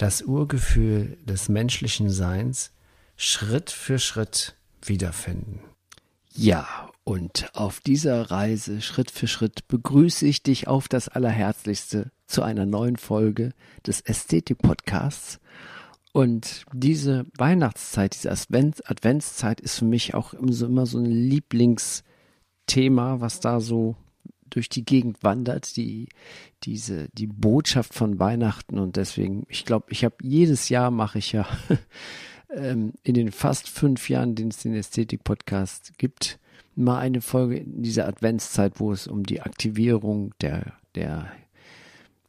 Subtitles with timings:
[0.00, 2.72] das Urgefühl des menschlichen Seins
[3.16, 5.60] Schritt für Schritt wiederfinden.
[6.32, 12.42] Ja, und auf dieser Reise Schritt für Schritt begrüße ich dich auf das Allerherzlichste zu
[12.42, 13.52] einer neuen Folge
[13.86, 15.38] des Ästhetik-Podcasts.
[16.12, 23.40] Und diese Weihnachtszeit, diese Advents Adventszeit ist für mich auch immer so ein Lieblingsthema, was
[23.40, 23.96] da so
[24.50, 26.08] durch die Gegend wandert, die,
[26.64, 28.78] diese, die Botschaft von Weihnachten.
[28.78, 31.46] Und deswegen, ich glaube, ich habe jedes Jahr mache ich ja
[32.54, 36.38] ähm, in den fast fünf Jahren, den es den Ästhetik-Podcast gibt,
[36.76, 41.30] mal eine Folge in dieser Adventszeit, wo es um die Aktivierung der, der,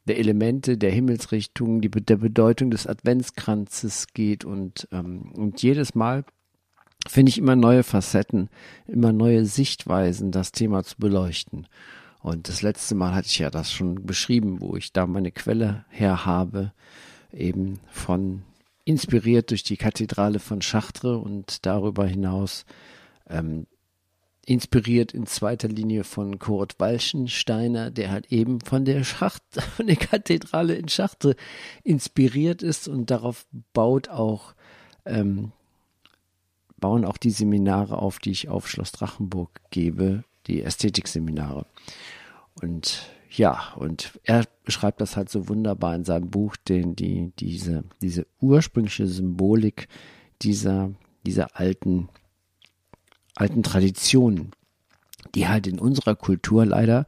[0.07, 6.23] der Elemente, der Himmelsrichtung, die, der Bedeutung des Adventskranzes geht und, ähm, und jedes Mal
[7.07, 8.49] finde ich immer neue Facetten,
[8.87, 11.67] immer neue Sichtweisen, das Thema zu beleuchten.
[12.21, 15.85] Und das letzte Mal hatte ich ja das schon beschrieben, wo ich da meine Quelle
[15.89, 16.71] her habe,
[17.31, 18.43] eben von
[18.85, 22.65] inspiriert durch die Kathedrale von Chartres und darüber hinaus
[23.29, 23.67] ähm,
[24.45, 29.43] inspiriert in zweiter Linie von Kurt Walchensteiner, der halt eben von der Schacht,
[29.75, 31.35] von der Kathedrale in Chartres
[31.83, 34.53] inspiriert ist und darauf baut auch
[35.05, 35.51] ähm,
[36.77, 41.65] bauen auch die Seminare auf, die ich auf Schloss Drachenburg gebe, die Ästhetikseminare.
[42.61, 47.83] Und ja, und er beschreibt das halt so wunderbar in seinem Buch, den, die, diese,
[48.01, 49.87] diese ursprüngliche Symbolik
[50.41, 50.91] dieser,
[51.25, 52.09] dieser alten,
[53.35, 54.51] alten Traditionen,
[55.33, 57.05] die halt in unserer Kultur leider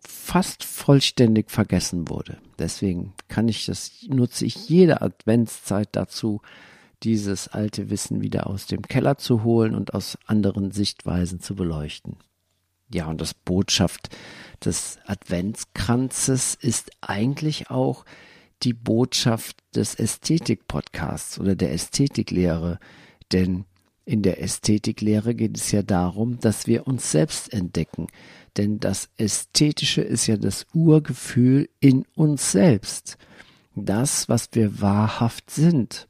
[0.00, 2.38] fast vollständig vergessen wurde.
[2.58, 6.40] Deswegen kann ich das, nutze ich jede Adventszeit dazu,
[7.04, 12.16] dieses alte Wissen wieder aus dem Keller zu holen und aus anderen Sichtweisen zu beleuchten.
[12.92, 14.10] Ja, und das Botschaft
[14.64, 18.04] des Adventskranzes ist eigentlich auch
[18.62, 22.78] die Botschaft des Ästhetik-Podcasts oder der Ästhetiklehre.
[23.32, 23.64] Denn
[24.04, 28.08] in der Ästhetiklehre geht es ja darum, dass wir uns selbst entdecken.
[28.56, 33.16] Denn das Ästhetische ist ja das Urgefühl in uns selbst.
[33.74, 36.08] Das, was wir wahrhaft sind.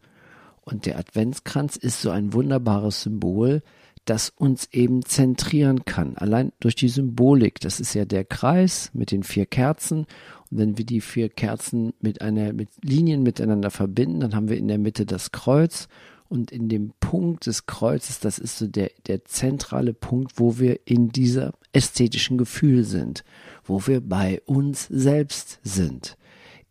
[0.62, 3.62] Und der Adventskranz ist so ein wunderbares Symbol,
[4.04, 6.16] das uns eben zentrieren kann.
[6.16, 7.60] Allein durch die Symbolik.
[7.60, 10.06] Das ist ja der Kreis mit den vier Kerzen.
[10.50, 14.56] Und wenn wir die vier Kerzen mit einer, mit Linien miteinander verbinden, dann haben wir
[14.56, 15.88] in der Mitte das Kreuz.
[16.28, 20.80] Und in dem Punkt des Kreuzes, das ist so der, der zentrale Punkt, wo wir
[20.86, 23.22] in dieser ästhetischen Gefühl sind,
[23.64, 26.16] wo wir bei uns selbst sind.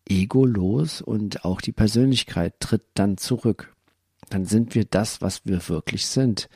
[0.09, 3.73] Egolos und auch die Persönlichkeit tritt dann zurück.
[4.29, 6.49] Dann sind wir das, was wir wirklich sind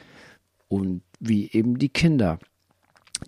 [0.67, 2.39] und wie eben die Kinder.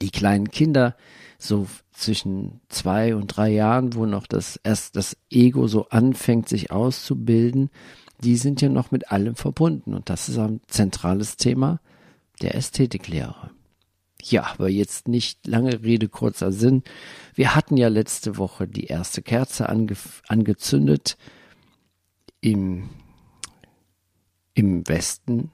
[0.01, 0.95] Die kleinen Kinder,
[1.39, 6.71] so zwischen zwei und drei Jahren, wo noch das erst das Ego so anfängt, sich
[6.71, 7.69] auszubilden,
[8.21, 9.93] die sind ja noch mit allem verbunden.
[9.93, 11.79] Und das ist ein zentrales Thema
[12.41, 13.51] der Ästhetiklehre.
[14.21, 16.83] Ja, aber jetzt nicht lange Rede, kurzer Sinn.
[17.35, 19.95] Wir hatten ja letzte Woche die erste Kerze ange
[20.27, 21.17] angezündet
[22.41, 22.89] im,
[24.53, 25.51] im Westen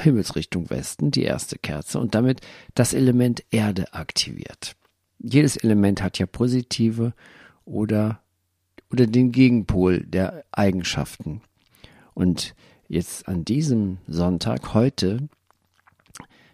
[0.00, 2.40] Himmelsrichtung Westen, die erste Kerze, und damit
[2.74, 4.76] das Element Erde aktiviert.
[5.18, 7.14] Jedes Element hat ja positive
[7.64, 8.20] oder,
[8.90, 11.40] oder den Gegenpol der Eigenschaften.
[12.14, 12.54] Und
[12.88, 15.28] jetzt an diesem Sonntag, heute,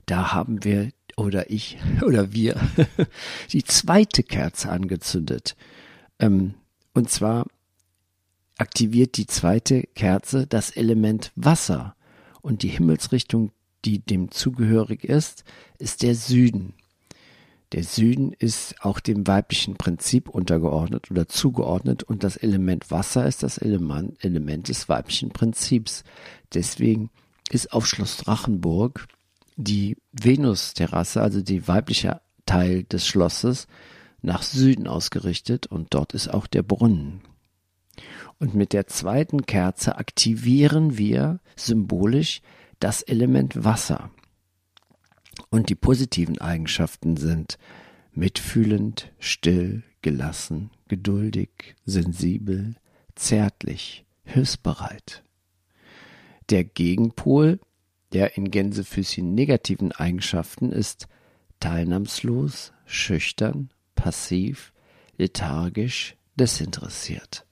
[0.07, 2.57] da haben wir oder ich oder wir
[3.53, 5.57] die zweite Kerze angezündet.
[6.19, 6.55] Ähm,
[6.95, 7.47] und zwar
[8.59, 11.97] aktiviert die zweite Kerze das Element Wasser
[12.43, 13.53] und die Himmelsrichtung,
[13.85, 15.45] die dem zugehörig ist,
[15.79, 16.75] ist der Süden.
[17.73, 23.45] Der Süden ist auch dem weiblichen Prinzip untergeordnet oder zugeordnet und das Element Wasser ist
[23.45, 26.03] das Element, Element des weiblichen Prinzips.
[26.53, 27.11] Deswegen
[27.49, 29.07] ist auf Schloss Drachenburg
[29.57, 33.69] die Venus-Terrasse, also die weibliche Teil des Schlosses,
[34.23, 37.23] nach Süden ausgerichtet und dort ist auch der Brunnen.
[38.41, 42.41] Und mit der zweiten Kerze aktivieren wir symbolisch
[42.81, 44.11] das Element Wasser.
[45.51, 47.59] Und die positiven Eigenschaften sind
[48.13, 52.77] mitfühlend, still, gelassen, geduldig, sensibel,
[53.15, 55.23] zärtlich, hilfsbereit.
[56.49, 57.61] Der Gegenpol
[58.13, 61.07] der in Gänsefüßchen negativen Eigenschaften ist
[61.61, 64.73] teilnahmslos, schüchtern, passiv,
[65.17, 67.47] lethargisch, desinteressiert.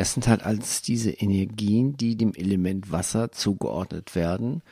[0.00, 4.62] Das sind halt alles diese Energien, die dem Element Wasser zugeordnet werden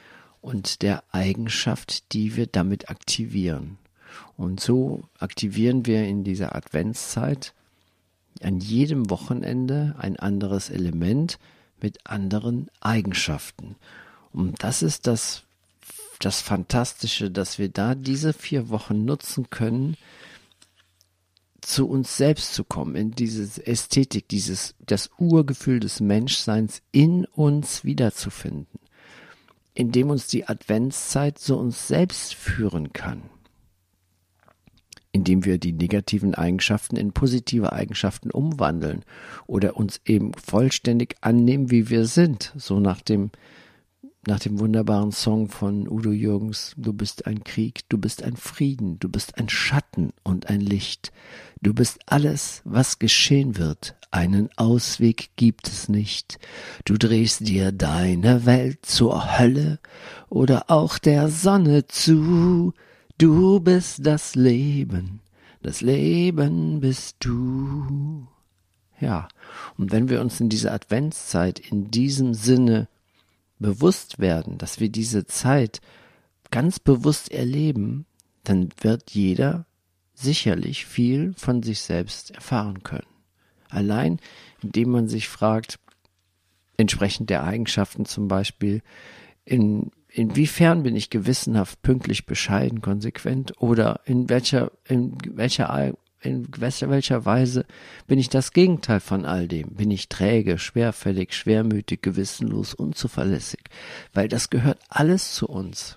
[0.41, 3.77] und der Eigenschaft, die wir damit aktivieren.
[4.39, 7.53] Und so aktivieren wir in dieser Adventszeit
[8.41, 11.39] an jedem Wochenende ein anderes Element
[11.79, 13.77] mit anderen Eigenschaften.
[14.33, 15.43] Und das ist das,
[16.21, 19.99] das Fantastische, dass wir da diese vier Wochen nutzen können,
[21.61, 27.85] zu uns selbst zu kommen, in diese Ästhetik, dieses, das Urgefühl des Menschseins in uns
[27.85, 28.81] wiederzufinden,
[29.75, 33.23] indem uns die Adventszeit zu uns selbst führen kann
[35.11, 39.05] indem wir die negativen Eigenschaften in positive Eigenschaften umwandeln
[39.47, 43.31] oder uns eben vollständig annehmen, wie wir sind, so nach dem
[44.29, 48.99] nach dem wunderbaren Song von Udo Jürgens, du bist ein Krieg, du bist ein Frieden,
[49.01, 51.13] du bist ein Schatten und ein Licht,
[51.63, 56.39] du bist alles, was geschehen wird, einen Ausweg gibt es nicht,
[56.85, 59.79] du drehst dir deine Welt zur Hölle
[60.29, 62.75] oder auch der Sonne zu,
[63.17, 65.21] du bist das Leben,
[65.63, 68.27] das Leben bist du.
[69.01, 69.29] Ja,
[69.79, 72.89] und wenn wir uns in dieser Adventszeit in diesem Sinne
[73.59, 75.81] bewusst werden, dass wir diese Zeit
[76.51, 78.07] ganz bewusst erleben,
[78.45, 79.67] dann wird jeder
[80.15, 83.07] sicherlich viel von sich selbst erfahren können.
[83.69, 84.21] Allein
[84.63, 85.79] indem man sich fragt,
[86.77, 88.83] entsprechend der Eigenschaften zum Beispiel,
[89.45, 95.71] in, inwiefern bin ich gewissenhaft, pünktlich, bescheiden, konsequent oder in welcher, in welcher
[96.21, 97.65] in welcher Weise
[98.07, 99.71] bin ich das Gegenteil von all dem?
[99.71, 103.61] Bin ich träge, schwerfällig, schwermütig, gewissenlos, unzuverlässig?
[104.13, 105.97] Weil das gehört alles zu uns.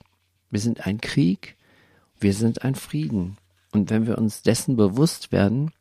[0.52, 1.56] Wir sind ein Krieg,
[2.20, 3.38] wir sind ein Frieden.
[3.72, 5.72] Und wenn wir uns dessen bewusst werden,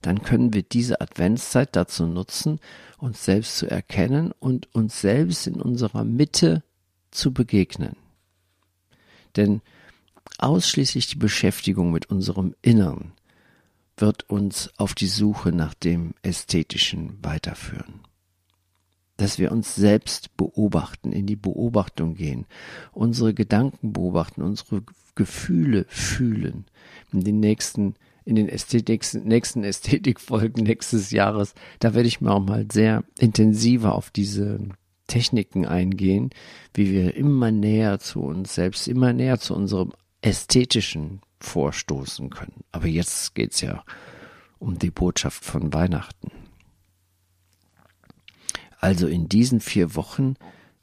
[0.00, 2.58] dann können wir diese Adventszeit dazu nutzen,
[2.98, 6.64] uns selbst zu erkennen und uns selbst in unserer Mitte
[7.12, 7.94] zu begegnen.
[9.36, 9.60] Denn
[10.42, 13.12] Ausschließlich die Beschäftigung mit unserem Innern
[13.96, 18.00] wird uns auf die Suche nach dem Ästhetischen weiterführen.
[19.16, 22.46] Dass wir uns selbst beobachten, in die Beobachtung gehen,
[22.90, 24.82] unsere Gedanken beobachten, unsere
[25.14, 26.64] Gefühle fühlen.
[27.12, 32.44] In den nächsten, in den Ästhetik, nächsten Ästhetikfolgen nächstes Jahres, da werde ich mir auch
[32.44, 34.58] mal sehr intensiver auf diese
[35.06, 36.30] Techniken eingehen,
[36.74, 39.92] wie wir immer näher zu uns selbst, immer näher zu unserem
[40.22, 42.64] ästhetischen vorstoßen können.
[42.70, 43.84] Aber jetzt geht's ja
[44.58, 46.30] um die Botschaft von Weihnachten.
[48.78, 50.34] Also in diesen vier Wochen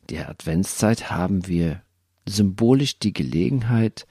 [0.09, 1.81] der Adventszeit haben wir
[2.27, 4.05] symbolisch die Gelegenheit,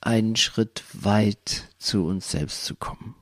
[0.00, 3.14] einen Schritt weit zu uns selbst zu kommen.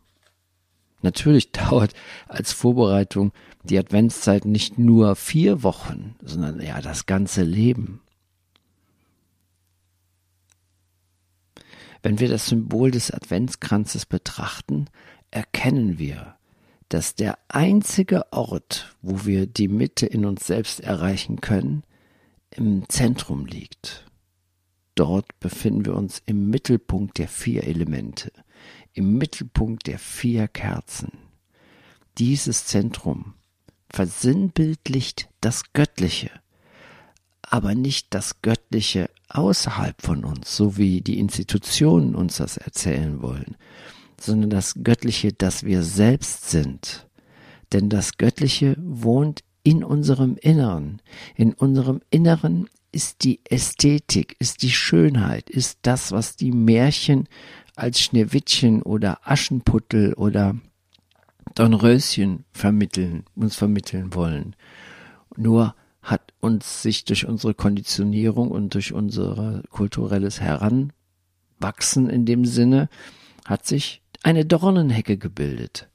[1.03, 1.95] Natürlich dauert
[2.27, 8.00] als Vorbereitung die Adventszeit nicht nur vier Wochen, sondern ja das ganze Leben.
[12.09, 14.87] Wenn wir das Symbol des Adventskranzes betrachten,
[15.31, 16.37] erkennen wir,
[16.88, 21.83] dass der einzige Ort, wo wir die Mitte in uns selbst erreichen können,
[22.49, 24.07] im Zentrum liegt.
[24.95, 28.33] Dort befinden wir uns im Mittelpunkt der vier Elemente,
[28.95, 31.12] im Mittelpunkt der vier Kerzen.
[32.17, 33.35] Dieses Zentrum
[33.91, 36.31] versinnbildlicht das Göttliche,
[37.43, 38.58] aber nicht das Göttliche
[39.28, 43.56] außerhalb von uns, so wie die Institutionen uns das erzählen wollen,
[44.20, 47.06] sondern das Göttliche, das wir selbst sind.
[47.72, 51.02] Denn das Göttliche wohnt in unserem Inneren.
[51.34, 57.28] In unserem Inneren ist die Ästhetik, ist die Schönheit, ist das, was die Märchen
[57.76, 60.56] als Schneewittchen oder Aschenputtel oder
[61.54, 64.56] Dornröschen vermitteln, uns vermitteln wollen.
[65.37, 65.75] Nur
[66.11, 72.88] hat uns sich durch unsere Konditionierung und durch unser kulturelles Heranwachsen in dem Sinne,
[73.45, 75.88] hat sich eine Dornenhecke gebildet.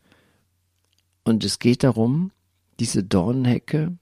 [1.23, 2.31] Und es geht darum,
[2.79, 3.97] diese Dornenhecke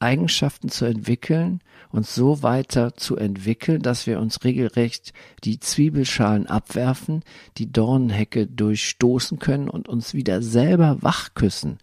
[0.00, 1.60] Eigenschaften zu entwickeln
[1.90, 5.12] und so weiter zu entwickeln, dass wir uns regelrecht
[5.42, 7.24] die Zwiebelschalen abwerfen,
[7.56, 11.78] die Dornenhecke durchstoßen können und uns wieder selber wachküssen.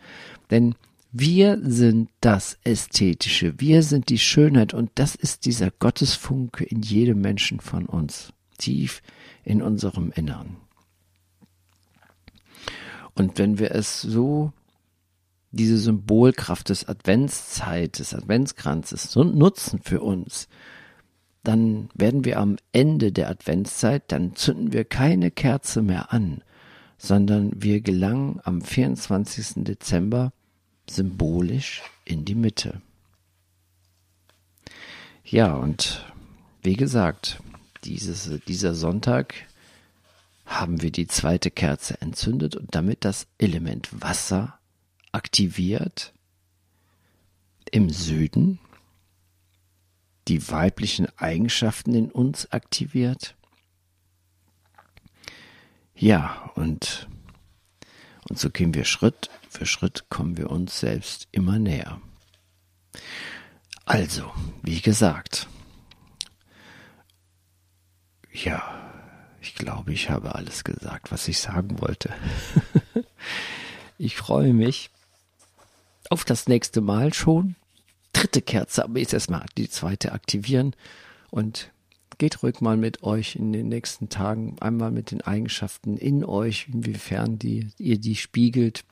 [0.50, 0.76] Denn
[1.18, 7.22] wir sind das Ästhetische, wir sind die Schönheit und das ist dieser Gottesfunke in jedem
[7.22, 9.02] Menschen von uns, tief
[9.46, 10.58] in unserem Innern.
[13.14, 14.52] Und wenn wir es so
[15.52, 20.50] diese Symbolkraft des Adventszeit, des Adventskranzes nutzen für uns,
[21.44, 26.44] dann werden wir am Ende der Adventszeit, dann zünden wir keine Kerze mehr an,
[26.98, 29.64] sondern wir gelangen am 24.
[29.64, 30.34] Dezember
[30.90, 32.82] symbolisch in die Mitte.
[35.24, 36.06] Ja, und
[36.62, 37.40] wie gesagt,
[37.84, 39.34] dieses, dieser Sonntag
[40.46, 44.60] haben wir die zweite Kerze entzündet und damit das Element Wasser
[45.12, 46.14] aktiviert
[47.72, 48.60] im Süden,
[50.28, 53.36] die weiblichen Eigenschaften in uns aktiviert.
[55.96, 57.08] Ja, und,
[58.30, 62.02] und so gehen wir Schritt für Schritt, kommen wir uns selbst immer näher.
[63.86, 64.32] Also,
[64.64, 65.48] wie gesagt,
[68.34, 68.62] ja,
[69.40, 72.14] ich glaube, ich habe alles gesagt, was ich sagen wollte.
[73.98, 74.90] ich freue mich
[76.10, 77.56] auf das nächste Mal schon.
[78.12, 80.76] Dritte Kerze, aber jetzt erstmal die zweite aktivieren
[81.32, 81.72] und
[82.18, 86.68] geht ruhig mal mit euch in den nächsten Tagen einmal mit den Eigenschaften in euch,
[86.72, 88.84] inwiefern die, ihr die spiegelt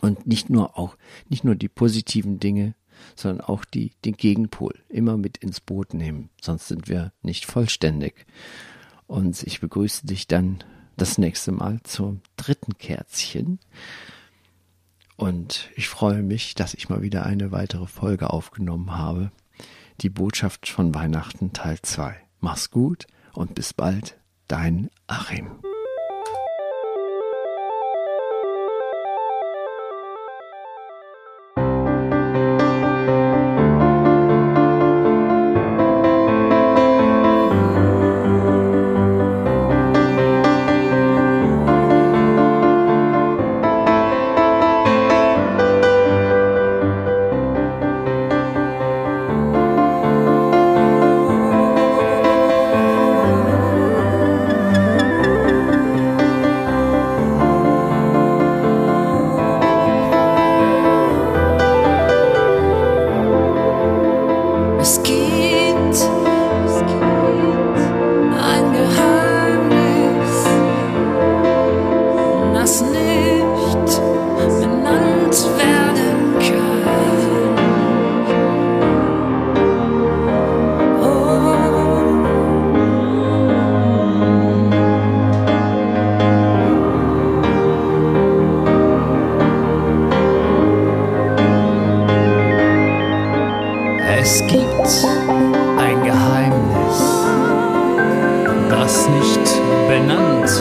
[0.00, 0.96] und nicht nur auch,
[1.28, 2.74] nicht nur die positiven Dinge,
[3.14, 8.26] sondern auch die, den Gegenpol immer mit ins Boot nehmen, sonst sind wir nicht vollständig.
[9.06, 10.62] Und ich begrüße dich dann
[10.96, 13.58] das nächste Mal zum dritten Kerzchen.
[15.16, 19.32] Und ich freue mich, dass ich mal wieder eine weitere Folge aufgenommen habe.
[20.00, 22.16] Die Botschaft von Weihnachten Teil 2.
[22.40, 25.67] Mach's gut und bis bald, dein Achim.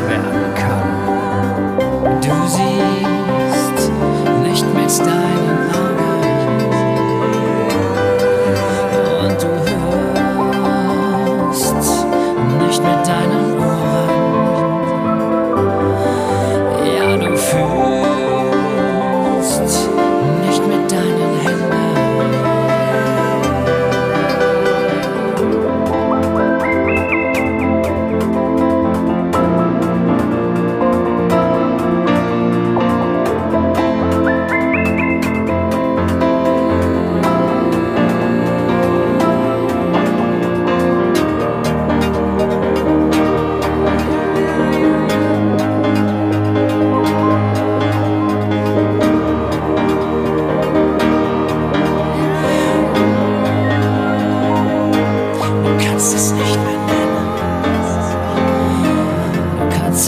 [0.10, 0.47] Yeah.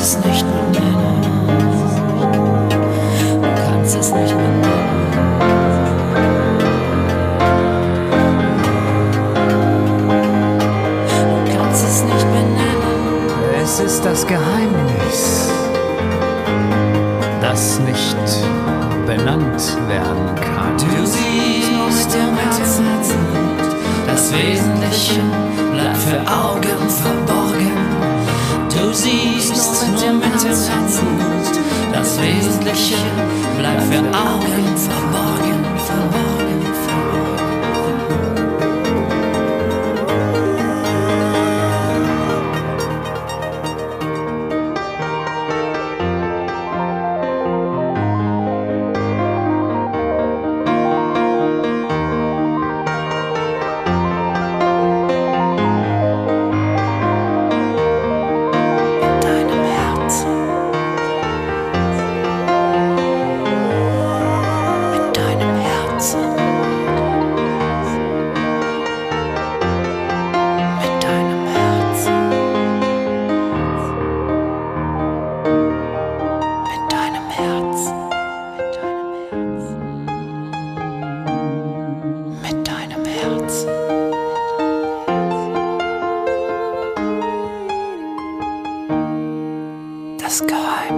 [0.09, 0.99] Siehst nur mit dem
[3.59, 3.99] Herzen.
[3.99, 4.58] Das
[32.69, 32.99] Lächeln
[33.57, 34.68] bleibt für Augen.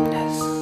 [0.09, 0.60] kindness.